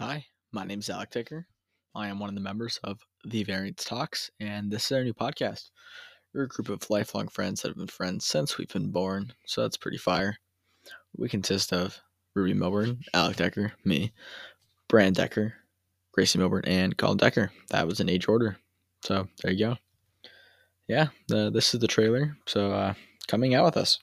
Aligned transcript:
Hi, 0.00 0.26
my 0.50 0.64
name 0.64 0.80
is 0.80 0.90
Alec 0.90 1.12
Decker. 1.12 1.46
I 1.94 2.08
am 2.08 2.18
one 2.18 2.28
of 2.28 2.34
the 2.34 2.40
members 2.40 2.80
of 2.82 2.98
the 3.24 3.44
Varients 3.44 3.84
Talks, 3.84 4.28
and 4.40 4.68
this 4.68 4.86
is 4.86 4.92
our 4.92 5.04
new 5.04 5.14
podcast. 5.14 5.70
We're 6.34 6.42
a 6.42 6.48
group 6.48 6.68
of 6.68 6.90
lifelong 6.90 7.28
friends 7.28 7.62
that 7.62 7.68
have 7.68 7.76
been 7.76 7.86
friends 7.86 8.26
since 8.26 8.58
we've 8.58 8.72
been 8.72 8.90
born, 8.90 9.32
so 9.46 9.62
that's 9.62 9.76
pretty 9.76 9.98
fire. 9.98 10.36
We 11.16 11.28
consist 11.28 11.72
of 11.72 11.96
Ruby 12.34 12.54
Milburn, 12.54 13.02
Alec 13.14 13.36
Decker, 13.36 13.72
me, 13.84 14.12
Brand 14.88 15.14
Decker, 15.14 15.54
Gracie 16.10 16.40
Milburn, 16.40 16.64
and 16.66 16.96
Colin 16.96 17.18
Decker. 17.18 17.52
That 17.70 17.86
was 17.86 18.00
in 18.00 18.08
age 18.08 18.26
order. 18.26 18.56
So 19.04 19.28
there 19.44 19.52
you 19.52 19.64
go. 19.64 19.76
Yeah, 20.88 21.06
the, 21.28 21.50
this 21.50 21.72
is 21.72 21.78
the 21.78 21.86
trailer. 21.86 22.36
So 22.46 22.72
uh, 22.72 22.94
coming 23.28 23.54
out 23.54 23.64
with 23.64 23.76
us. 23.76 24.00